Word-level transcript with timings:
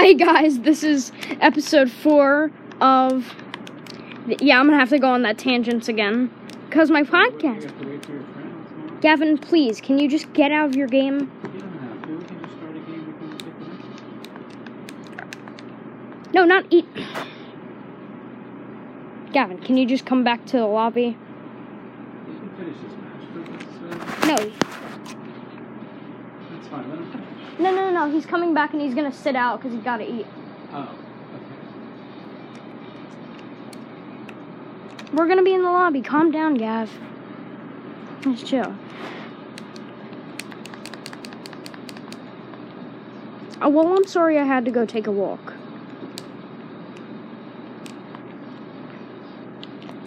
Hi 0.00 0.12
guys, 0.12 0.60
this 0.60 0.84
is 0.84 1.10
episode 1.40 1.90
four 1.90 2.52
of. 2.80 3.34
Yeah, 4.40 4.60
I'm 4.60 4.66
gonna 4.66 4.78
have 4.78 4.90
to 4.90 5.00
go 5.00 5.08
on 5.08 5.22
that 5.22 5.38
tangents 5.38 5.88
again 5.88 6.30
because 6.66 6.88
my 6.88 7.02
podcast. 7.02 7.64
have 7.64 7.80
to 7.80 7.88
wait 7.88 8.06
for 8.06 8.12
your 8.12 8.22
friends. 8.22 8.70
no? 8.76 8.96
Gavin, 9.00 9.38
please, 9.38 9.80
can 9.80 9.98
you 9.98 10.08
just 10.08 10.32
get 10.34 10.52
out 10.52 10.66
of 10.66 10.76
your 10.76 10.86
game? 10.86 11.18
You 11.42 11.58
don't 11.58 11.78
have 11.80 12.00
to. 12.02 12.16
We 12.16 12.24
can 12.24 12.38
just 12.38 12.54
start 12.54 12.76
a 12.76 12.78
game. 12.78 13.06
We 13.06 13.12
can 13.12 13.38
get 13.38 13.58
connected. 15.18 16.32
No, 16.32 16.44
not 16.44 16.66
eat. 16.70 16.86
Gavin, 19.32 19.58
can 19.58 19.76
you 19.76 19.84
just 19.84 20.06
come 20.06 20.22
back 20.22 20.46
to 20.46 20.58
the 20.58 20.66
lobby? 20.66 21.16
You 22.28 22.38
can 22.38 22.50
finish 22.56 22.76
this 22.76 22.92
match, 23.02 23.24
but 23.34 23.44
that's, 23.50 24.22
uh, 24.22 24.26
No, 24.28 24.36
that's 26.52 26.68
fine. 26.68 27.47
Let 27.58 27.74
no, 27.74 27.90
no, 27.90 28.06
no. 28.06 28.12
He's 28.12 28.24
coming 28.24 28.54
back 28.54 28.72
and 28.72 28.80
he's 28.80 28.94
gonna 28.94 29.12
sit 29.12 29.34
out 29.34 29.58
because 29.58 29.72
he's 29.74 29.82
gotta 29.82 30.08
eat. 30.08 30.26
Oh, 30.72 30.82
okay. 30.82 31.56
We're 35.12 35.26
gonna 35.26 35.42
be 35.42 35.54
in 35.54 35.62
the 35.62 35.70
lobby. 35.70 36.00
Calm 36.00 36.30
down, 36.30 36.54
Gav. 36.54 36.90
Just 38.20 38.46
chill. 38.46 38.74
Oh, 43.60 43.68
well, 43.68 43.96
I'm 43.96 44.06
sorry 44.06 44.38
I 44.38 44.44
had 44.44 44.64
to 44.66 44.70
go 44.70 44.86
take 44.86 45.08
a 45.08 45.12
walk. 45.12 45.54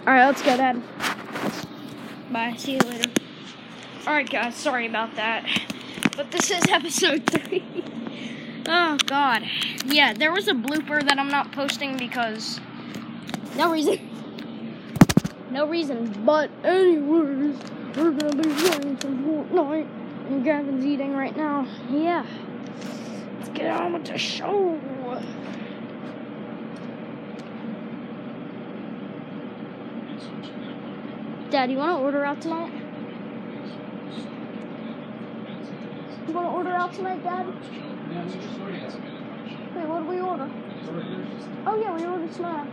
Alright, 0.06 0.26
let's 0.26 0.42
go, 0.42 0.56
Dad. 0.56 0.82
Bye. 2.32 2.54
See 2.56 2.72
you 2.72 2.78
later. 2.78 3.10
Alright, 4.06 4.30
guys. 4.30 4.56
Sorry 4.56 4.86
about 4.86 5.14
that. 5.16 5.46
But 6.16 6.30
this 6.30 6.50
is 6.50 6.62
episode 6.68 7.26
three. 7.26 7.64
oh, 8.68 8.98
God. 9.06 9.42
Yeah, 9.86 10.12
there 10.12 10.32
was 10.32 10.46
a 10.48 10.52
blooper 10.52 11.02
that 11.02 11.18
I'm 11.18 11.28
not 11.28 11.52
posting 11.52 11.96
because. 11.96 12.60
No 13.56 13.72
reason. 13.72 13.98
No 15.52 15.66
reason, 15.66 16.24
but 16.24 16.50
anyways, 16.64 17.58
we're 17.94 18.12
gonna 18.12 18.42
be 18.42 18.48
playing 18.48 18.98
some 18.98 19.22
Fortnite, 19.22 19.86
and 20.28 20.42
Gavin's 20.42 20.82
eating 20.82 21.14
right 21.14 21.36
now. 21.36 21.66
Yeah, 21.90 22.24
let's 23.38 23.50
get 23.50 23.70
on 23.70 23.92
with 23.92 24.06
the 24.06 24.16
show. 24.16 24.80
Dad, 31.50 31.70
you 31.70 31.76
wanna 31.76 31.98
order 31.98 32.24
out 32.24 32.40
tonight? 32.40 32.81
You 36.28 36.34
wanna 36.34 36.52
order 36.52 36.70
out 36.70 36.94
tonight, 36.94 37.22
Dad? 37.24 37.46
Wait, 39.74 39.86
what 39.86 39.98
did 40.00 40.08
we 40.08 40.20
order? 40.20 40.48
Oh 41.66 41.76
yeah, 41.80 41.96
we 41.96 42.04
ordered 42.06 42.32
Smash. 42.32 42.68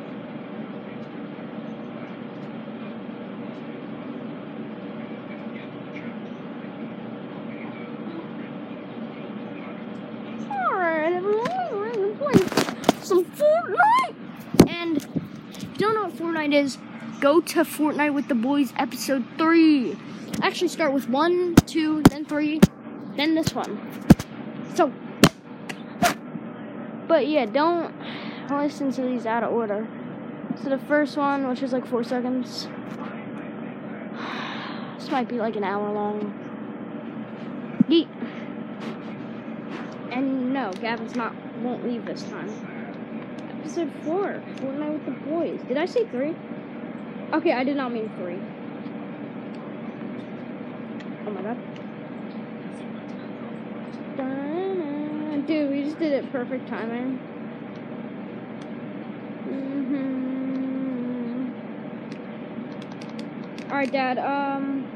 Alright, 10.51 11.13
everyone, 11.13 12.19
we're 12.19 12.37
some 13.03 13.25
Fortnite! 13.25 14.15
And 14.69 14.99
don't 15.77 15.95
know 15.95 16.03
what 16.03 16.13
Fortnite 16.13 16.53
is, 16.53 16.77
go 17.19 17.41
to 17.41 17.63
Fortnite 17.63 18.13
with 18.13 18.27
the 18.27 18.35
Boys 18.35 18.73
episode 18.77 19.25
3. 19.37 19.97
Actually, 20.43 20.67
start 20.67 20.93
with 20.93 21.09
1, 21.09 21.55
2, 21.55 22.03
then 22.03 22.25
3, 22.25 22.61
then 23.19 23.35
this 23.35 23.53
one. 23.53 23.79
So, 24.75 24.93
but 27.07 27.27
yeah, 27.27 27.45
don't 27.45 27.93
listen 28.49 28.91
to 28.93 29.01
these 29.01 29.25
out 29.25 29.43
of 29.43 29.51
order. 29.51 29.87
So 30.63 30.69
the 30.69 30.77
first 30.77 31.17
one, 31.17 31.47
which 31.47 31.61
is 31.61 31.73
like 31.73 31.85
four 31.85 32.03
seconds. 32.03 32.67
This 34.97 35.11
might 35.11 35.29
be 35.29 35.39
like 35.39 35.55
an 35.55 35.63
hour 35.63 35.91
long. 35.91 36.33
Yeet. 37.89 38.07
And 40.11 40.53
no, 40.53 40.71
Gavin's 40.73 41.15
not 41.15 41.33
won't 41.61 41.83
leave 41.83 42.05
this 42.05 42.23
time. 42.23 42.49
Episode 43.59 43.91
four, 44.03 44.41
Fortnite 44.57 44.93
with 44.93 45.05
the 45.05 45.11
boys. 45.11 45.59
Did 45.67 45.77
I 45.77 45.85
say 45.85 46.05
three? 46.07 46.35
Okay, 47.33 47.53
I 47.53 47.63
did 47.63 47.77
not 47.77 47.91
mean 47.91 48.09
three. 48.17 48.39
Oh 51.25 51.31
my 51.31 51.41
god. 51.41 51.57
Da-na. 54.17 55.37
Dude, 55.45 55.69
we 55.69 55.88
just 55.99 56.11
did 56.11 56.23
it 56.23 56.31
perfect 56.31 56.67
timing. 56.69 57.17
hmm 59.43 60.09
Alright, 63.69 63.91
Dad, 63.91 64.17
um, 64.17 64.87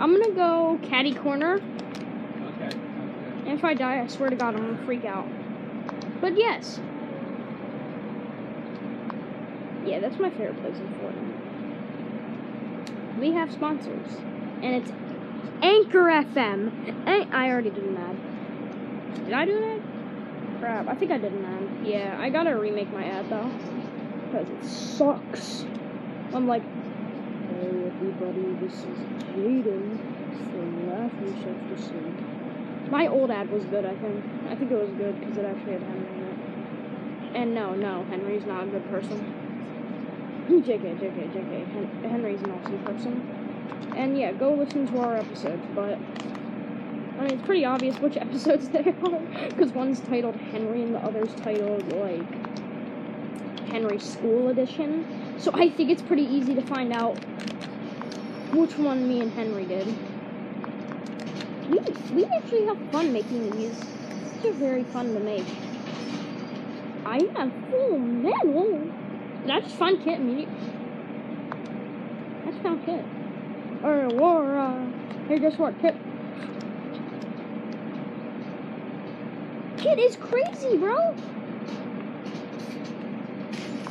I'm 0.00 0.12
gonna 0.12 0.34
go 0.34 0.80
caddy 0.82 1.14
corner. 1.14 1.56
Okay. 1.56 2.70
And 3.46 3.48
if 3.48 3.64
I 3.64 3.74
die, 3.74 4.00
I 4.00 4.06
swear 4.06 4.30
to 4.30 4.36
God, 4.36 4.54
I'm 4.54 4.62
gonna 4.72 4.84
freak 4.84 5.04
out. 5.04 5.28
But 6.20 6.36
yes. 6.36 6.80
Yeah, 9.84 10.00
that's 10.00 10.18
my 10.18 10.30
favorite 10.30 10.60
place 10.60 10.76
in 10.76 10.88
Fortnite. 11.00 11.34
We 13.18 13.32
have 13.32 13.52
sponsors. 13.52 14.08
And 14.62 14.74
it's 14.74 14.90
Anchor 15.62 16.08
FM. 16.10 16.72
An- 17.06 17.32
I 17.32 17.50
already 17.50 17.70
did 17.70 17.96
that. 17.96 18.16
Did 19.24 19.32
I 19.34 19.44
do 19.44 19.52
ad? 19.74 19.87
Crap, 20.60 20.88
I 20.88 20.96
think 20.96 21.12
I 21.12 21.18
did 21.18 21.32
ad. 21.32 21.68
Yeah, 21.84 22.16
I 22.18 22.30
gotta 22.30 22.56
remake 22.56 22.92
my 22.92 23.04
ad 23.04 23.30
though. 23.30 23.48
Because 24.26 24.48
it 24.48 24.64
sucks. 24.64 25.64
I'm 26.34 26.48
like, 26.48 26.62
hey 26.62 27.86
everybody, 27.86 28.42
this 28.60 28.72
is 28.72 28.98
Jaden 29.36 29.98
from 30.50 30.90
Laugh 30.90 31.12
Yourself 31.22 31.56
to 31.68 31.78
Sleep. 31.80 32.90
My 32.90 33.06
old 33.06 33.30
ad 33.30 33.50
was 33.52 33.64
good, 33.66 33.84
I 33.84 33.94
think. 33.96 34.24
I 34.48 34.56
think 34.56 34.72
it 34.72 34.76
was 34.76 34.90
good 34.90 35.20
because 35.20 35.36
it 35.36 35.44
actually 35.44 35.74
had 35.74 35.82
Henry 35.82 36.10
in 36.10 36.24
it. 36.24 37.36
And 37.36 37.54
no, 37.54 37.74
no, 37.74 38.04
Henry's 38.10 38.44
not 38.44 38.66
a 38.66 38.70
good 38.70 38.90
person. 38.90 39.18
JK, 40.48 40.98
JK, 40.98 41.32
JK. 41.34 41.72
Hen- 41.72 42.10
Henry's 42.10 42.42
an 42.42 42.50
awesome 42.50 42.78
person. 42.80 43.22
And 43.94 44.18
yeah, 44.18 44.32
go 44.32 44.54
listen 44.54 44.88
to 44.88 44.98
our 44.98 45.16
episode, 45.18 45.60
but. 45.76 45.98
I 47.18 47.22
mean, 47.22 47.32
it's 47.32 47.42
pretty 47.42 47.64
obvious 47.64 47.98
which 47.98 48.16
episodes 48.16 48.68
they 48.70 48.94
are. 49.02 49.20
Because 49.48 49.72
one's 49.72 50.00
titled 50.00 50.36
Henry 50.36 50.82
and 50.82 50.94
the 50.94 51.00
other's 51.00 51.34
titled, 51.34 51.92
like. 51.94 52.48
Henry 53.68 53.98
School 53.98 54.48
Edition. 54.48 55.06
So 55.38 55.50
I 55.54 55.70
think 55.70 55.90
it's 55.90 56.02
pretty 56.02 56.24
easy 56.24 56.54
to 56.54 56.62
find 56.62 56.92
out 56.92 57.18
which 58.52 58.76
one 58.78 59.08
me 59.08 59.20
and 59.20 59.32
Henry 59.32 59.66
did. 59.66 59.86
We, 61.68 61.78
we 62.14 62.24
actually 62.24 62.64
have 62.66 62.78
fun 62.90 63.12
making 63.12 63.50
these. 63.50 63.78
Are 64.44 64.52
very 64.52 64.84
fun 64.84 65.12
to 65.14 65.20
make. 65.20 65.44
I 67.04 67.20
have 67.36 67.52
full 67.70 67.98
metal. 67.98 68.90
That's 69.44 69.72
fun 69.72 70.00
Kit? 70.02 70.20
I 70.20 70.46
just 72.50 72.62
found 72.62 72.84
Kit. 72.86 73.04
Or, 73.82 74.06
or, 74.20 74.56
uh, 74.56 74.86
hey, 75.28 75.38
guess 75.38 75.58
what? 75.58 75.78
Kit. 75.80 75.94
Kit 79.78 79.98
is 79.98 80.16
crazy, 80.16 80.76
bro. 80.76 81.14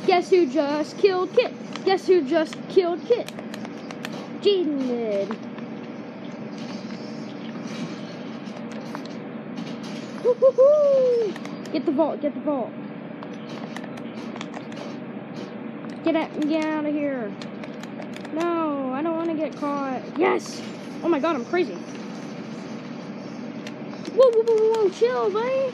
Guess 0.06 0.30
who 0.30 0.46
just 0.46 0.98
killed 0.98 1.32
Kit? 1.34 1.52
Guess 1.84 2.06
who 2.06 2.28
just 2.28 2.56
killed 2.68 3.00
Kit? 3.06 3.26
Jaden 4.42 4.86
did. 4.86 5.28
Woo-hoo-hoo! 10.24 11.32
Get 11.72 11.86
the 11.86 11.92
vault, 11.92 12.20
get 12.20 12.34
the 12.34 12.40
vault. 12.40 12.70
Get 16.04 16.16
out, 16.16 16.40
get 16.42 16.64
out 16.64 16.84
of 16.84 16.92
here. 16.94 17.32
No, 18.34 18.92
I 18.92 19.02
don't 19.02 19.16
want 19.16 19.30
to 19.30 19.36
get 19.36 19.56
caught. 19.56 20.02
Yes! 20.18 20.60
Oh 21.02 21.08
my 21.08 21.18
god, 21.18 21.36
I'm 21.36 21.44
crazy. 21.46 21.76
Whoa, 24.18 24.30
whoa, 24.32 24.42
whoa, 24.42 24.82
whoa, 24.82 24.90
chill, 24.90 25.30
buddy. 25.30 25.72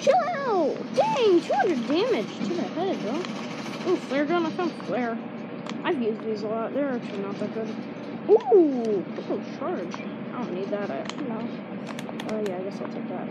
Chill 0.00 0.14
out. 0.38 0.76
Dang, 0.96 1.40
200 1.40 1.86
damage 1.86 2.36
to 2.38 2.48
the 2.48 2.62
head, 2.62 3.00
bro. 3.00 3.12
Oh, 3.86 3.96
flare 4.08 4.24
gun, 4.24 4.44
I 4.44 4.50
found 4.50 4.72
flare. 4.82 5.16
I've 5.84 6.02
used 6.02 6.24
these 6.24 6.42
a 6.42 6.48
lot. 6.48 6.74
They're 6.74 6.90
actually 6.90 7.18
not 7.18 7.38
that 7.38 7.54
good. 7.54 7.68
Ooh, 8.28 9.04
triple 9.14 9.40
charge. 9.56 9.94
I 9.94 10.38
don't 10.38 10.52
need 10.52 10.68
that. 10.70 10.90
I, 10.90 11.04
no. 11.22 11.48
Oh 12.32 12.42
yeah, 12.48 12.58
I 12.58 12.62
guess 12.62 12.80
I'll 12.80 12.88
take 12.88 13.08
that. 13.08 13.28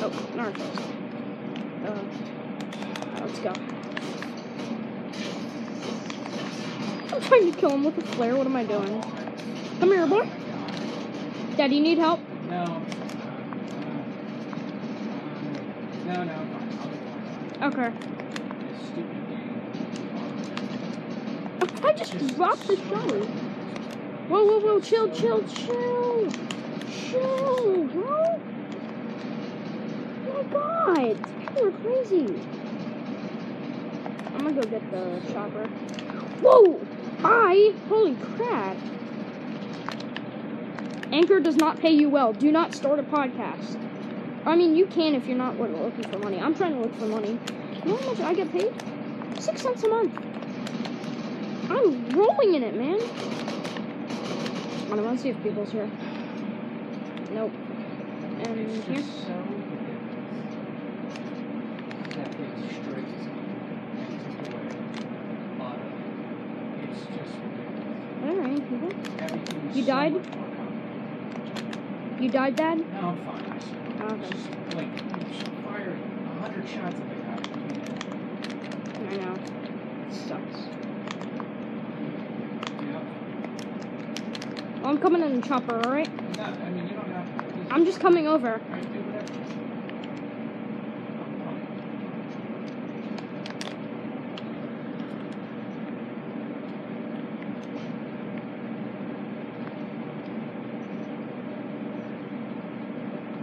Oh, 0.00 0.10
Naruto's. 0.34 0.78
Uh, 1.84 2.02
let's 3.20 3.38
go. 3.40 3.52
I'm 7.22 7.28
trying 7.28 7.52
to 7.52 7.58
kill 7.58 7.70
him 7.70 7.84
with 7.84 7.96
a 7.98 8.02
flare. 8.02 8.34
What 8.36 8.46
am 8.48 8.56
I 8.56 8.64
doing? 8.64 9.00
Come 9.78 9.92
here, 9.92 10.08
boy. 10.08 10.28
Daddy, 11.56 11.76
you 11.76 11.82
need 11.82 11.98
help? 11.98 12.18
No. 12.48 12.56
Uh, 12.56 12.64
uh, 12.64 14.04
no, 16.04 16.24
no, 16.24 16.32
I'm 16.32 16.48
fine. 16.50 16.68
I'll 17.60 17.70
be. 17.70 17.76
Okay. 17.76 17.92
Stupid 18.86 19.28
game. 19.28 19.62
I 21.84 21.92
just 21.92 22.34
dropped 22.34 22.66
the 22.66 22.74
show. 22.76 23.24
Whoa, 24.28 24.44
whoa, 24.44 24.58
whoa, 24.58 24.80
chill, 24.80 25.08
chill, 25.12 25.44
chill. 25.44 26.28
Chill, 26.90 27.84
bro. 27.84 28.40
Oh 30.26 30.32
my 30.34 30.42
god, 30.50 31.16
people 31.38 31.66
are 31.68 31.70
crazy. 31.70 32.26
I'm 34.34 34.38
gonna 34.38 34.54
go 34.54 34.62
get 34.62 34.90
the 34.90 35.22
chopper. 35.32 35.68
Whoa! 36.40 36.80
Hi! 37.22 37.72
Holy 37.88 38.16
crap. 38.16 38.76
Anchor 41.12 41.38
does 41.40 41.56
not 41.56 41.78
pay 41.78 41.90
you 41.90 42.08
well. 42.08 42.32
Do 42.32 42.50
not 42.50 42.74
start 42.74 42.98
a 42.98 43.04
podcast. 43.04 43.76
I 44.44 44.56
mean, 44.56 44.74
you 44.74 44.86
can 44.86 45.14
if 45.14 45.28
you're 45.28 45.38
not 45.38 45.60
looking 45.60 46.02
for 46.10 46.18
money. 46.18 46.40
I'm 46.40 46.54
trying 46.54 46.72
to 46.72 46.80
look 46.80 46.94
for 46.96 47.06
money. 47.06 47.38
You 47.84 47.90
know 47.90 47.96
how 47.96 48.10
much 48.10 48.20
I 48.20 48.34
get 48.34 48.50
paid? 48.50 48.72
Six 49.38 49.62
cents 49.62 49.84
a 49.84 49.88
month. 49.88 50.18
I'm 51.70 52.10
rolling 52.10 52.54
in 52.54 52.62
it, 52.64 52.74
man. 52.74 52.98
I 54.90 54.96
don't 54.96 55.04
want 55.04 55.18
to 55.18 55.22
see 55.22 55.28
if 55.28 55.42
people's 55.42 55.70
here. 55.70 55.88
Nope. 57.32 57.52
And 58.44 58.82
here. 58.84 58.96
just 58.96 59.26
so 59.26 59.32
ridiculous. 59.32 60.02
That 62.16 62.34
thing 62.34 62.52
straight 62.82 63.08
to 63.22 63.30
me 63.30 63.46
and 63.96 64.12
took 64.22 64.38
away 64.52 64.68
a 65.54 65.62
lot 65.62 65.76
of 65.76 65.82
it. 65.82 65.92
It's 66.92 67.00
just 67.06 67.34
ridiculous. 67.42 68.60
People. 68.68 68.90
Everything 69.18 69.70
You 69.74 69.82
so 69.82 69.86
died? 69.88 70.12
much 70.12 70.28
more 70.34 70.48
complicated. 70.56 72.20
You 72.20 72.28
died, 72.30 72.56
Dad? 72.56 72.78
No, 72.78 73.08
I'm 73.08 73.16
fine. 73.24 73.42
Oh, 74.00 74.06
okay. 74.14 74.30
just 74.30 74.46
like 74.74 74.88
a 74.88 76.40
hundred 76.40 76.68
shots 76.68 76.96
at 76.96 77.08
the 77.08 77.14
guy. 77.14 77.38
I 79.10 79.16
know. 79.16 79.34
sucks. 80.10 80.58
Yeah. 82.80 83.00
Well, 84.80 84.90
I'm 84.90 84.98
coming 84.98 85.22
in 85.22 85.40
the 85.40 85.46
chopper, 85.46 85.76
alright? 85.86 86.10
No, 86.36 86.42
I 86.42 86.70
mean 86.70 86.88
you 86.88 86.94
don't 86.94 87.10
have. 87.12 87.26
To. 87.68 87.74
I'm 87.74 87.84
just 87.84 88.00
coming 88.00 88.26
over. 88.26 88.60
Alright, 88.70 88.92
do 88.92 89.00
whatever. 89.00 89.32
I'm 91.20 91.32
fine. 91.44 91.66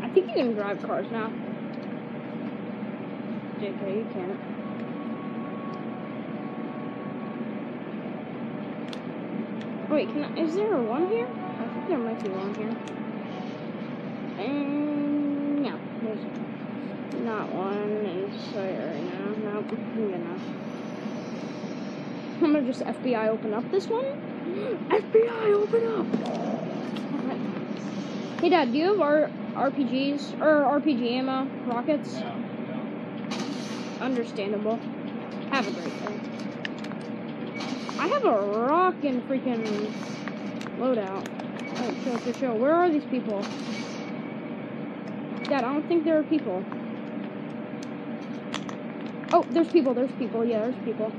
I 0.03 0.09
think 0.13 0.27
you 0.27 0.33
can 0.49 0.57
drive 0.57 0.81
cars 0.81 1.05
now. 1.11 1.31
JK, 3.59 3.97
you 3.97 4.07
can't. 4.13 4.39
Wait, 9.89 10.09
can 10.09 10.23
I, 10.23 10.33
is 10.39 10.55
there 10.55 10.73
a 10.73 10.83
one 10.83 11.07
here? 11.07 11.27
I 11.27 11.67
think 11.67 11.87
there 11.87 11.97
might 11.97 12.23
be 12.23 12.29
one 12.29 12.55
here. 12.55 12.75
And 14.43 15.61
no, 15.61 15.79
there's 16.01 16.25
not 17.23 17.51
one 17.51 18.05
inside 18.05 18.77
right 18.79 19.03
now. 19.03 19.53
Nope, 19.53 19.71
I'm 19.71 19.95
good 19.95 20.13
enough. 20.15 20.41
I'm 22.41 22.53
gonna 22.53 22.65
just 22.65 22.81
FBI 22.81 23.27
open 23.27 23.53
up 23.53 23.69
this 23.71 23.87
one. 23.87 24.05
FBI 24.89 25.53
open 25.53 25.85
up. 25.93 26.07
Hey 28.41 28.49
Dad, 28.49 28.71
do 28.71 28.77
you 28.77 28.85
have 28.85 29.01
R- 29.01 29.29
RPGs 29.55 30.39
or 30.41 30.79
RPG 30.79 31.13
ammo 31.13 31.49
rockets? 31.65 32.21
Understandable. 34.01 34.79
Have 35.51 35.67
a 35.67 35.71
great 35.71 35.99
day. 36.03 36.19
I 37.99 38.07
have 38.07 38.25
a 38.25 38.41
rockin' 38.41 39.21
freaking 39.23 39.91
loadout. 40.77 41.25
Oh, 41.81 41.95
chill, 42.03 42.19
chill, 42.19 42.33
chill. 42.33 42.57
Where 42.57 42.73
are 42.73 42.89
these 42.89 43.05
people? 43.05 43.45
Dad, 45.49 45.63
I 45.63 45.73
don't 45.73 45.87
think 45.87 46.05
there 46.05 46.17
are 46.19 46.23
people. 46.23 46.63
Oh, 49.33 49.45
there's 49.49 49.67
people, 49.67 49.93
there's 49.93 50.11
people, 50.11 50.45
yeah, 50.45 50.61
there's 50.61 50.75
people. 50.85 51.11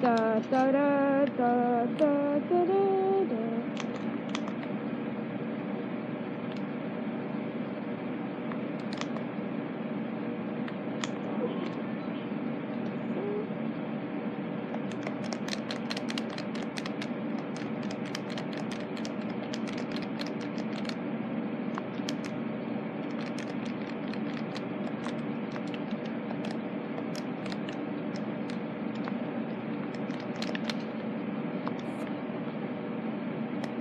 Da 0.00 0.38
da 0.50 0.70
da 0.70 1.24
da 1.26 1.86
da 1.86 2.38
da 2.38 2.64
da 2.64 3.24
da. 3.24 3.53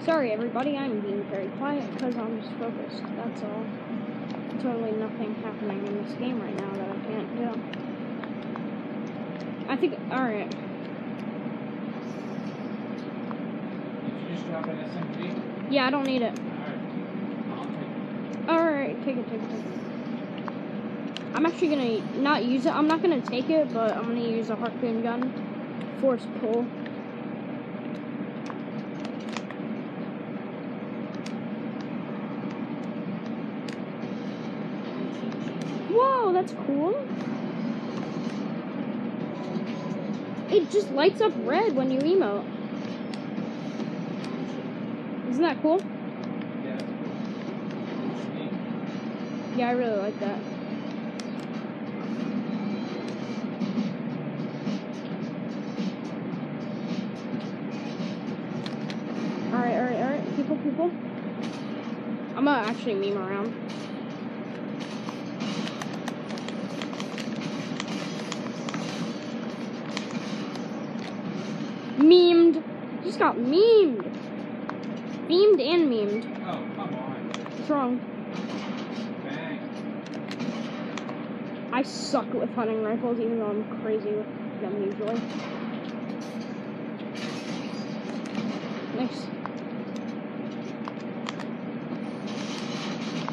Sorry, 0.05 0.31
everybody, 0.33 0.77
I'm 0.77 0.99
being 0.99 1.23
very 1.31 1.47
quiet 1.57 1.89
because 1.93 2.17
I'm 2.17 2.41
just 2.41 2.53
focused. 2.55 3.03
That's 3.15 3.41
all. 3.41 3.65
Totally 4.61 4.91
nothing 4.91 5.33
happening 5.35 5.87
in 5.87 6.03
this 6.03 6.13
game 6.15 6.41
right 6.41 6.53
now 6.57 6.73
that 6.73 6.89
I 6.89 6.95
can't 7.07 7.37
do. 7.37 7.61
I 9.69 9.77
think, 9.77 9.97
alright. 10.11 10.49
Did 10.49 10.59
you 14.19 14.35
just 14.35 14.45
drop 14.49 14.67
an 14.67 14.77
SMG? 14.77 15.71
Yeah, 15.71 15.87
I 15.87 15.89
don't 15.89 16.05
need 16.05 16.21
it. 16.21 16.37
Alright. 18.49 18.59
Alright, 18.59 19.05
take 19.05 19.15
it, 19.15 19.29
take 19.29 19.41
it, 19.41 19.49
take 19.49 19.59
it. 19.59 19.65
I'm 21.33 21.45
actually 21.45 21.69
gonna 21.69 22.01
not 22.19 22.43
use 22.43 22.65
it. 22.65 22.75
I'm 22.75 22.89
not 22.89 23.01
gonna 23.01 23.21
take 23.21 23.49
it, 23.49 23.73
but 23.73 23.95
I'm 23.95 24.03
gonna 24.03 24.19
use 24.19 24.49
a 24.49 24.57
harpoon 24.57 25.01
gun. 25.01 25.31
Force 26.01 26.27
pull. 26.41 26.67
Whoa, 35.93 36.32
that's 36.43 36.65
cool. 36.65 36.93
It 40.51 40.69
just 40.71 40.91
lights 40.91 41.21
up 41.21 41.31
red 41.37 41.73
when 41.73 41.89
you 41.89 41.99
emote. 41.99 42.45
Isn't 45.29 45.41
that 45.41 45.61
cool? 45.61 45.81
Yeah, 46.63 46.77
cool. 46.77 47.15
Yeah, 49.55 49.69
I 49.69 49.71
really 49.71 49.97
like 49.97 50.19
that. 50.19 50.39
Alright, 59.53 59.75
alright, 59.75 59.99
alright. 59.99 60.35
People, 60.35 60.57
people. 60.57 60.91
I'm 62.35 62.45
gonna 62.45 62.67
actually 62.67 62.95
meme 62.95 63.17
around. 63.17 63.62
Got 73.23 73.37
memed. 73.37 74.11
Beamed 75.29 75.61
and 75.61 75.89
memed. 75.89 76.25
Oh, 76.45 76.59
come 76.75 76.93
on. 76.93 77.15
What's 77.55 77.69
wrong? 77.69 78.01
Bang. 79.23 79.59
I 81.71 81.83
suck 81.83 82.33
with 82.33 82.51
hunting 82.51 82.83
rifles, 82.83 83.21
even 83.21 83.39
though 83.39 83.49
I'm 83.49 83.63
crazy 83.81 84.11
with 84.11 84.27
them 84.59 84.81
usually. 84.83 85.21
Nice. 88.97 89.25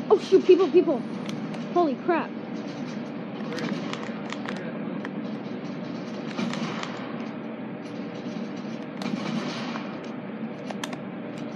Oh 0.09 0.21
shoot, 0.21 0.47
people, 0.47 0.69
people! 0.71 1.03
Holy 1.75 1.97
crap. 1.97 2.31
Where 3.49 3.59
is 3.61 3.71
it? 3.71 3.83
Where 4.55 4.71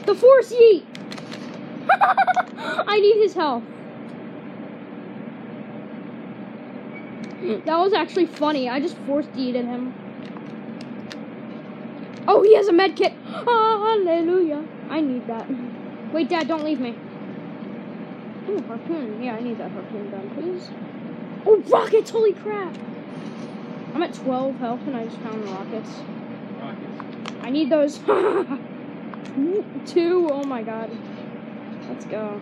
The 0.04 0.12
force 0.24 0.52
yeet! 0.52 0.84
I 2.88 2.98
need 2.98 3.16
his 3.22 3.34
help. 3.34 3.62
That 7.66 7.78
was 7.78 7.92
actually 7.92 8.24
funny. 8.24 8.70
I 8.70 8.80
just 8.80 8.96
forced 9.06 9.30
yeeted 9.32 9.66
him. 9.66 9.92
Oh, 12.26 12.42
he 12.42 12.54
has 12.56 12.68
a 12.68 12.72
med 12.72 12.96
kit. 12.96 13.12
Hallelujah. 13.26 14.64
I 14.88 15.02
need 15.02 15.26
that. 15.26 15.46
Wait, 16.14 16.30
Dad, 16.30 16.48
don't 16.48 16.64
leave 16.64 16.80
me. 16.80 16.96
Ooh, 18.48 18.62
harpoon. 18.62 19.22
Yeah, 19.22 19.34
I 19.34 19.40
need 19.40 19.58
that 19.58 19.72
harpoon 19.72 20.10
gun, 20.10 20.30
please. 20.30 20.70
Oh, 21.44 21.62
rockets! 21.68 22.10
Holy 22.10 22.32
crap! 22.32 22.74
I'm 23.94 24.02
at 24.02 24.14
12 24.14 24.56
health 24.56 24.80
and 24.86 24.96
I 24.96 25.04
just 25.04 25.18
found 25.18 25.44
rockets. 25.44 25.90
Rockets. 26.60 27.32
I 27.42 27.50
need 27.50 27.68
those. 27.68 28.00
Two. 29.86 30.28
Oh 30.32 30.44
my 30.44 30.62
god. 30.62 30.90
Let's 31.88 32.04
go. 32.06 32.40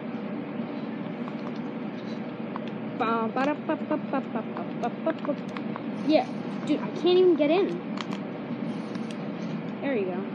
Yeah, 6.07 6.27
dude, 6.67 6.81
I 6.81 6.91
can't 6.91 7.19
even 7.19 7.37
get 7.37 7.51
in. 7.51 7.81
There 9.83 9.97
you 9.97 10.07
go. 10.07 10.27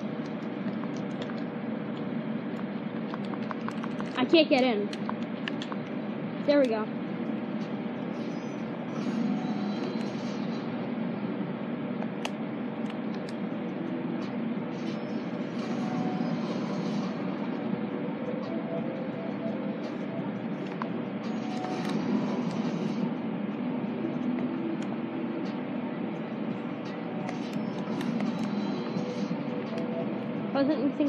I 4.15 4.25
can't 4.25 4.47
get 4.47 4.63
in. 4.63 4.87
There 6.45 6.59
we 6.59 6.67
go. 6.67 6.87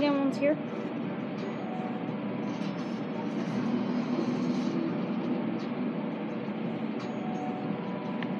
Anyone's 0.08 0.38
here? 0.38 0.56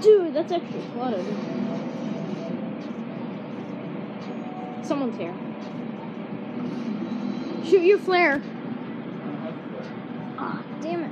Dude, 0.01 0.33
that's 0.33 0.53
actually 0.53 0.81
flooded. 0.93 1.27
Someone's 4.83 5.17
here. 5.19 5.35
Shoot 7.65 7.83
your 7.83 7.99
flare. 7.99 8.41
Ah, 10.39 10.63
damn 10.81 11.05
it. 11.05 11.11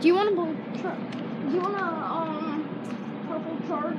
Do 0.00 0.08
you 0.08 0.14
want 0.14 0.28
to 0.30 0.34
bl- 0.34 0.80
truck? 0.80 0.98
Do 1.46 1.54
you 1.54 1.60
want 1.60 1.78
to 1.78 1.84
um 1.84 2.68
purple 3.28 3.56
charge? 3.68 3.96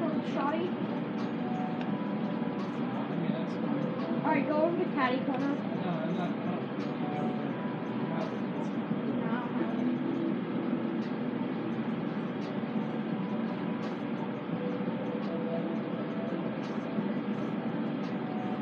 Purple 0.00 0.22
shotty. 0.34 0.68
I 2.92 3.14
mean, 3.16 3.32
that's 3.32 3.54
fine. 4.30 4.30
All 4.30 4.36
right, 4.36 4.48
go 4.48 4.62
over 4.62 4.84
to 4.84 4.90
caddy 4.94 5.18
corner. 5.24 5.48
No, 5.48 5.90
I'm 5.90 6.16
not, 6.16 6.30
I 6.30 6.32
don't. 6.46 6.70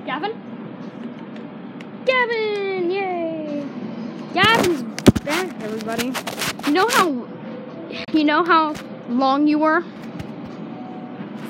Gavin? 0.06 0.32
Gavin! 2.06 2.90
Yay! 2.90 3.66
Gavin's 4.32 4.82
back, 5.22 5.62
everybody. 5.62 6.12
You 6.66 6.72
know 6.72 6.88
how 6.88 7.28
you 8.12 8.24
know 8.24 8.42
how 8.44 8.74
long 9.08 9.46
you 9.46 9.58
were? 9.58 9.84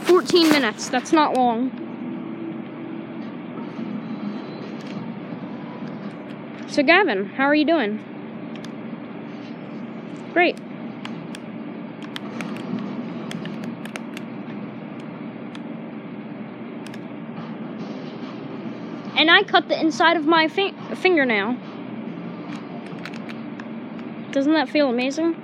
14 0.03 0.51
minutes. 0.51 0.89
That's 0.89 1.13
not 1.13 1.35
long. 1.37 1.78
So 6.79 6.85
Gavin, 6.85 7.25
how 7.31 7.43
are 7.43 7.57
you 7.57 7.65
doing? 7.65 7.99
Great. 10.33 10.57
And 19.17 19.29
I 19.29 19.43
cut 19.43 19.67
the 19.67 19.81
inside 19.81 20.17
of 20.17 20.25
my 20.27 20.47
fi- 20.47 20.71
fingernail. 20.95 21.57
Doesn't 24.31 24.53
that 24.53 24.69
feel 24.69 24.89
amazing? 24.89 25.35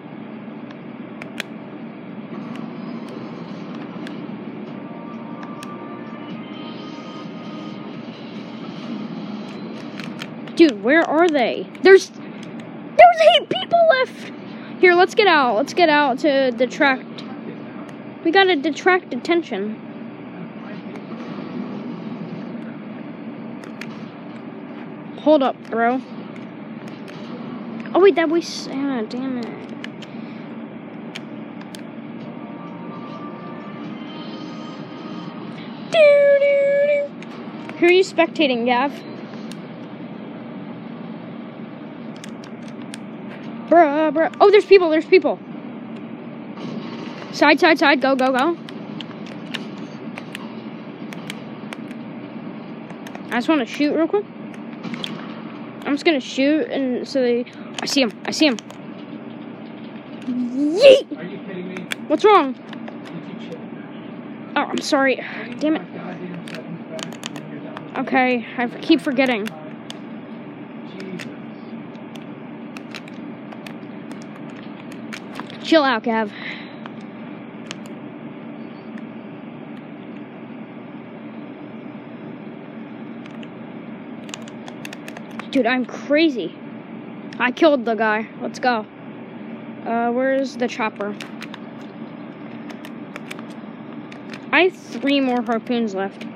Dude, 10.66 10.82
where 10.82 11.02
are 11.02 11.28
they? 11.28 11.66
There's 11.82 12.08
there's 12.08 13.20
eight 13.36 13.50
people 13.50 13.78
left. 14.00 14.32
Here, 14.80 14.94
let's 14.94 15.14
get 15.14 15.26
out. 15.26 15.56
Let's 15.56 15.74
get 15.74 15.90
out 15.90 16.20
to 16.20 16.52
detract. 16.52 17.22
We 18.24 18.30
gotta 18.30 18.56
detract 18.56 19.12
attention. 19.12 19.74
Hold 25.20 25.42
up, 25.42 25.62
bro. 25.68 26.00
Oh 27.94 28.00
wait, 28.00 28.14
that 28.14 28.30
was 28.30 28.66
ah, 28.70 29.02
damn 29.02 29.40
it. 29.40 29.46
Who 37.80 37.86
are 37.86 37.92
you 37.92 38.04
spectating, 38.04 38.64
Gav? 38.64 39.13
Bruh, 44.04 44.12
bruh. 44.12 44.36
Oh, 44.38 44.50
there's 44.50 44.66
people, 44.66 44.90
there's 44.90 45.06
people. 45.06 45.38
Side, 47.32 47.58
side, 47.58 47.78
side. 47.78 48.02
Go, 48.02 48.14
go, 48.14 48.32
go. 48.32 48.58
I 53.30 53.38
just 53.38 53.48
want 53.48 53.60
to 53.60 53.66
shoot 53.66 53.94
real 53.94 54.06
quick. 54.06 54.26
I'm 55.86 55.94
just 55.94 56.04
gonna 56.04 56.20
shoot, 56.20 56.68
and 56.70 57.08
so 57.08 57.22
they. 57.22 57.46
I 57.80 57.86
see 57.86 58.02
him. 58.02 58.12
I 58.26 58.30
see 58.30 58.46
him. 58.46 58.58
Yeet! 60.26 61.16
Are 61.16 61.22
you 61.22 61.38
kidding 61.38 61.68
me? 61.68 61.76
What's 62.06 62.24
wrong? 62.26 62.52
Did 62.52 63.42
you 63.42 63.48
chill? 63.48 63.60
Oh, 64.54 64.60
I'm 64.60 64.80
sorry. 64.82 65.16
Damn 65.60 65.76
it. 65.76 65.82
My 65.82 65.98
goddamn 65.98 66.48
seconds 66.48 66.90
back 66.90 67.04
when 67.32 67.50
you're 67.50 67.60
down 67.60 67.86
with 67.86 68.06
Okay, 68.06 68.46
I 68.58 68.68
keep 68.80 69.00
forgetting. 69.00 69.48
Chill 75.64 75.82
out, 75.82 76.02
Gav. 76.02 76.30
Dude, 85.50 85.64
I'm 85.64 85.86
crazy. 85.86 86.54
I 87.38 87.50
killed 87.50 87.86
the 87.86 87.94
guy. 87.94 88.28
Let's 88.42 88.58
go. 88.58 88.84
Uh, 89.86 90.10
where's 90.10 90.58
the 90.58 90.68
chopper? 90.68 91.16
I 94.52 94.64
have 94.64 94.76
three 94.76 95.20
more 95.20 95.40
harpoons 95.40 95.94
left. 95.94 96.26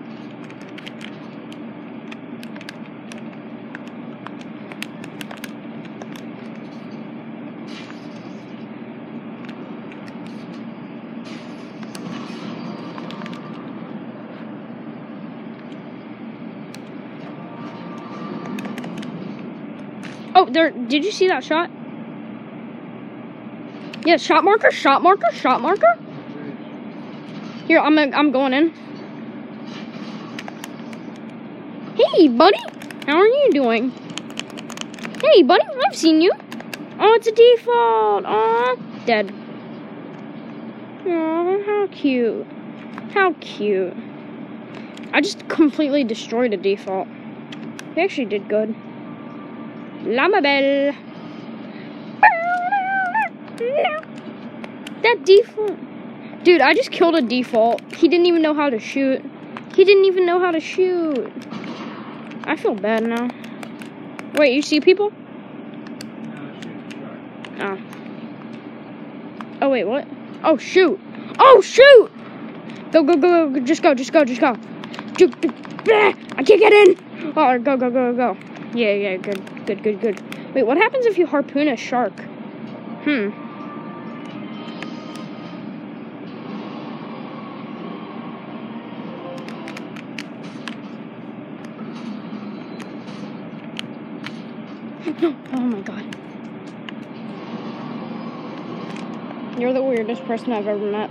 Oh, 20.40 20.44
there. 20.48 20.70
Did 20.70 21.04
you 21.04 21.10
see 21.10 21.26
that 21.26 21.42
shot? 21.42 21.68
Yeah, 24.06 24.18
shot 24.18 24.44
marker, 24.44 24.70
shot 24.70 25.02
marker, 25.02 25.32
shot 25.32 25.60
marker. 25.60 25.98
Here, 27.66 27.80
I'm 27.80 27.98
I'm 27.98 28.30
going 28.30 28.52
in. 28.52 28.70
Hey, 31.96 32.28
buddy. 32.28 32.60
How 33.04 33.16
are 33.16 33.26
you 33.26 33.50
doing? 33.52 33.90
Hey, 35.20 35.42
buddy. 35.42 35.64
I've 35.84 35.96
seen 35.96 36.20
you. 36.20 36.30
Oh, 37.00 37.14
it's 37.14 37.26
a 37.26 37.32
default. 37.32 38.24
Aw, 38.24 38.76
dead. 39.06 39.34
Oh, 41.04 41.62
how 41.66 41.88
cute. 41.90 42.46
How 43.12 43.32
cute. 43.40 43.96
I 45.12 45.20
just 45.20 45.48
completely 45.48 46.04
destroyed 46.04 46.54
a 46.54 46.56
default. 46.56 47.08
He 47.96 48.02
actually 48.02 48.26
did 48.26 48.48
good. 48.48 48.76
Llama 50.04 50.40
Bell. 50.40 50.94
That 55.02 55.24
default. 55.24 55.78
Dude, 56.44 56.60
I 56.60 56.74
just 56.74 56.90
killed 56.90 57.14
a 57.14 57.22
default. 57.22 57.82
He 57.94 58.08
didn't 58.08 58.26
even 58.26 58.42
know 58.42 58.54
how 58.54 58.70
to 58.70 58.78
shoot. 58.78 59.22
He 59.74 59.84
didn't 59.84 60.04
even 60.06 60.26
know 60.26 60.38
how 60.38 60.50
to 60.50 60.60
shoot. 60.60 61.32
I 62.44 62.56
feel 62.56 62.74
bad 62.74 63.04
now. 63.04 63.28
Wait, 64.34 64.54
you 64.54 64.62
see 64.62 64.80
people? 64.80 65.12
Oh. 67.60 67.78
Oh, 69.60 69.68
wait, 69.68 69.84
what? 69.84 70.06
Oh, 70.44 70.56
shoot. 70.56 71.00
Oh, 71.38 71.60
shoot! 71.60 72.10
Go, 72.92 73.02
go, 73.02 73.16
go, 73.16 73.50
go. 73.50 73.60
Just 73.60 73.82
go, 73.82 73.94
just 73.94 74.12
go, 74.12 74.24
just 74.24 74.40
go. 74.40 74.56
I 75.20 76.42
can't 76.44 76.60
get 76.60 76.72
in. 76.72 76.96
Oh, 77.36 77.58
go, 77.58 77.76
go, 77.76 77.90
go, 77.90 78.12
go. 78.12 78.36
Yeah, 78.74 78.92
yeah, 78.94 79.16
good, 79.16 79.57
good, 79.68 79.82
good, 79.82 80.00
good. 80.00 80.54
Wait, 80.54 80.62
what 80.62 80.78
happens 80.78 81.04
if 81.04 81.18
you 81.18 81.26
harpoon 81.26 81.68
a 81.68 81.76
shark? 81.76 82.18
Hmm. 83.04 83.28
Oh 95.50 95.60
my 95.60 95.80
god. 95.80 96.04
You're 99.58 99.72
the 99.72 99.82
weirdest 99.82 100.24
person 100.24 100.52
I've 100.52 100.66
ever 100.66 100.78
met. 100.78 101.10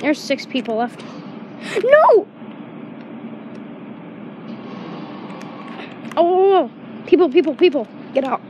There's 0.00 0.20
six 0.20 0.44
people 0.44 0.76
left. 0.76 1.02
No! 1.82 2.26
Oh, 6.16 6.70
people, 7.06 7.30
people, 7.30 7.54
people, 7.54 7.88
get 8.12 8.24
out. 8.24 8.40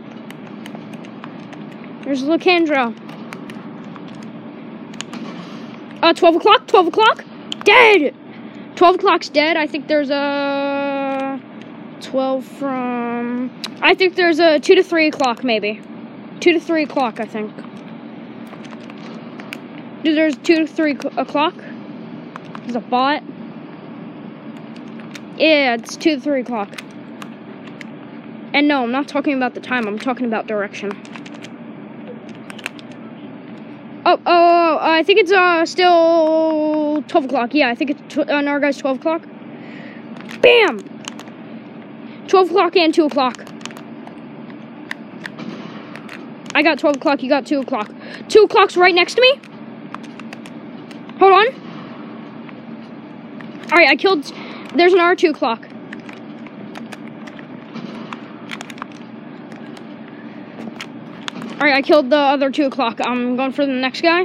There's 2.05 2.23
Lucandro. 2.23 2.95
Uh, 6.03 6.13
12 6.13 6.37
o'clock, 6.37 6.67
12 6.67 6.87
o'clock, 6.89 7.25
dead! 7.65 8.15
12 8.75 8.95
o'clock's 8.97 9.29
dead. 9.29 9.57
I 9.57 9.69
think 9.69 9.87
there's 9.87 10.11
a 10.11 11.41
12 12.01 12.45
from. 12.45 13.63
I 13.81 13.95
think 13.95 14.17
there's 14.17 14.41
a 14.41 14.59
2 14.59 14.75
to 14.75 14.83
3 14.83 15.09
o'clock, 15.09 15.45
maybe. 15.45 15.81
2 16.41 16.53
to 16.55 16.61
3 16.61 16.83
o'clock, 16.83 17.21
I 17.21 17.27
think. 17.27 17.55
Dude, 20.03 20.17
there's 20.17 20.37
2 20.39 20.57
to 20.57 20.67
3 20.67 20.99
o'clock. 21.17 21.55
There's 22.63 22.75
a 22.75 22.81
bot. 22.81 23.23
Yeah, 25.37 25.75
it's 25.75 25.97
2 25.97 26.17
to 26.17 26.21
3 26.21 26.41
o'clock. 26.41 26.69
And 28.55 28.69
no, 28.69 28.83
I'm 28.83 28.93
not 28.93 29.09
talking 29.09 29.35
about 29.35 29.55
the 29.55 29.61
time, 29.61 29.87
I'm 29.87 29.99
talking 29.99 30.27
about 30.27 30.47
direction. 30.47 30.93
Oh, 34.05 34.19
oh, 34.19 34.23
oh, 34.27 34.79
I 34.81 35.03
think 35.05 35.21
it's 35.21 35.31
uh 35.31 35.65
still 35.65 37.05
12 37.07 37.25
o'clock. 37.27 37.55
Yeah, 37.55 37.69
I 37.69 37.75
think 37.75 37.91
it's 37.91 38.19
uh, 38.19 38.25
Narguy's 38.25 38.77
12 38.79 38.99
o'clock. 38.99 39.23
Bam! 40.41 40.81
12 42.27 42.51
o'clock 42.51 42.77
and 42.77 42.93
2 42.93 43.05
o'clock. 43.05 43.45
I 46.55 46.63
got 46.63 46.79
12 46.79 46.97
o'clock, 46.97 47.23
you 47.23 47.29
got 47.29 47.47
2 47.47 47.61
o'clock. 47.61 47.91
2 48.29 48.43
o'clock's 48.43 48.77
right 48.77 48.95
next 48.95 49.15
to 49.15 49.21
me. 49.21 49.41
Hold 51.19 51.33
on. 51.33 51.47
Alright, 53.71 53.89
I 53.89 53.97
killed. 53.97 54.25
There's 54.75 54.93
an 54.93 55.01
R 55.01 55.15
2 55.15 55.31
Alright, 61.63 61.77
I 61.77 61.83
killed 61.83 62.11
the 62.11 62.17
other 62.17 62.51
2 62.51 62.65
o'clock. 62.65 62.99
I'm 63.01 63.37
going 63.37 63.53
for 63.53 63.65
the 63.65 63.71
next 63.71 64.01
guy. 64.01 64.25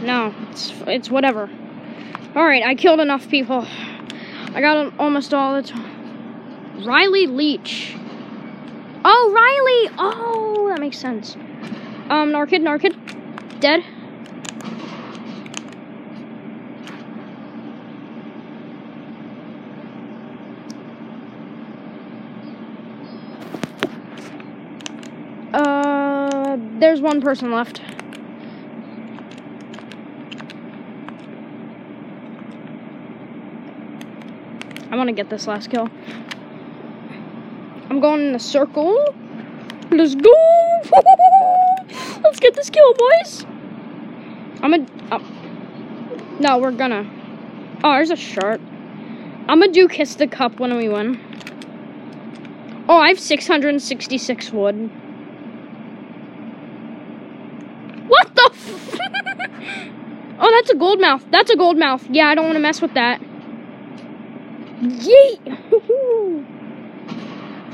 No, 0.00 0.34
it's, 0.48 0.72
it's 0.86 1.10
whatever. 1.10 1.50
Alright, 2.34 2.64
I 2.64 2.74
killed 2.74 3.00
enough 3.00 3.28
people. 3.28 3.66
I 4.54 4.62
got 4.62 4.98
almost 4.98 5.34
all 5.34 5.60
the 5.60 5.68
time. 5.68 6.86
Riley 6.86 7.26
Leach. 7.26 7.94
Oh, 9.04 9.30
Riley! 9.34 9.94
Oh, 9.98 10.68
that 10.70 10.80
makes 10.80 10.96
sense. 10.96 11.34
Um, 12.08 12.32
Narkid, 12.32 12.62
Narkid. 12.62 13.60
Dead. 13.60 13.84
Uh, 25.52 26.58
there's 26.78 26.97
one 27.08 27.22
person 27.22 27.50
left. 27.50 27.80
I 34.90 34.96
want 34.96 35.08
to 35.08 35.14
get 35.14 35.30
this 35.30 35.46
last 35.46 35.70
kill. 35.70 35.88
I'm 37.88 38.00
going 38.00 38.28
in 38.28 38.34
a 38.34 38.38
circle. 38.38 39.14
Let's 39.90 40.14
go! 40.14 40.34
Let's 42.22 42.40
get 42.40 42.54
this 42.54 42.68
kill, 42.68 42.92
boys. 42.92 43.46
I'm 44.60 44.74
a. 44.74 44.86
Oh. 45.10 46.36
No, 46.40 46.58
we're 46.58 46.72
gonna. 46.72 47.08
Oh, 47.82 47.92
there's 47.92 48.10
a 48.10 48.16
shark. 48.16 48.60
I'm 49.48 49.60
gonna 49.60 49.72
do 49.72 49.88
kiss 49.88 50.14
the 50.16 50.26
cup 50.26 50.60
when 50.60 50.76
we 50.76 50.90
win. 50.90 51.18
Oh, 52.86 52.98
I 52.98 53.08
have 53.08 53.18
666 53.18 54.52
wood. 54.52 54.90
What 58.08 58.34
the? 58.34 58.50
F- 58.52 58.98
oh, 60.38 60.50
that's 60.50 60.67
a 60.67 60.67
gold 60.78 61.00
mouth. 61.00 61.24
That's 61.30 61.50
a 61.50 61.56
gold 61.56 61.76
mouth. 61.76 62.06
Yeah, 62.10 62.26
I 62.28 62.34
don't 62.34 62.44
want 62.44 62.56
to 62.56 62.60
mess 62.60 62.80
with 62.80 62.94
that. 62.94 63.20
Yeet! 64.80 65.40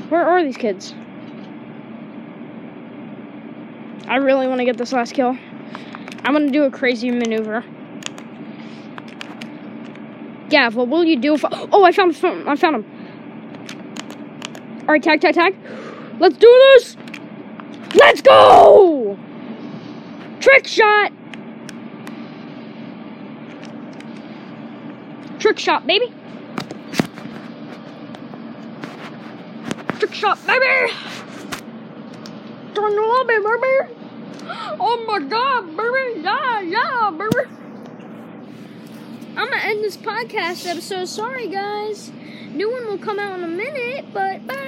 Where 0.09 0.27
are 0.27 0.43
these 0.43 0.57
kids? 0.57 0.93
I 4.07 4.17
really 4.17 4.47
want 4.47 4.59
to 4.59 4.65
get 4.65 4.77
this 4.77 4.93
last 4.93 5.13
kill. 5.13 5.37
I'm 6.23 6.33
gonna 6.33 6.51
do 6.51 6.63
a 6.63 6.71
crazy 6.71 7.11
maneuver. 7.11 7.63
Gav, 10.49 10.75
what 10.75 10.87
will 10.89 11.03
you 11.03 11.19
do 11.19 11.33
if? 11.33 11.45
I, 11.45 11.49
oh, 11.71 11.83
I 11.83 11.91
found 11.91 12.15
him! 12.15 12.47
I 12.47 12.55
found 12.55 12.75
him. 12.77 12.85
All 14.81 14.87
right, 14.87 15.01
tag, 15.01 15.21
tag, 15.21 15.33
tag. 15.33 15.55
Let's 16.19 16.37
do 16.37 16.47
this. 16.75 16.97
Let's 17.95 18.21
go! 18.21 19.17
Trick 20.39 20.67
shot. 20.67 21.11
Trick 25.45 25.59
shot, 25.59 25.85
baby. 25.85 26.11
Trick 29.99 30.11
shot, 30.11 30.39
baby. 30.47 30.91
Turn 32.73 32.95
the 32.95 33.01
lobby, 33.03 33.35
baby. 33.37 33.93
Oh 34.79 35.05
my 35.05 35.19
god, 35.19 35.77
baby. 35.77 36.21
Yeah, 36.23 36.61
yeah, 36.61 37.11
baby. 37.11 37.47
I'm 39.37 39.47
gonna 39.51 39.57
end 39.57 39.83
this 39.83 39.97
podcast 39.97 40.65
episode. 40.65 41.05
Sorry, 41.05 41.47
guys. 41.47 42.11
New 42.51 42.71
one 42.71 42.87
will 42.87 42.97
come 42.97 43.19
out 43.19 43.37
in 43.37 43.43
a 43.43 43.47
minute, 43.47 44.05
but 44.11 44.47
bye. 44.47 44.55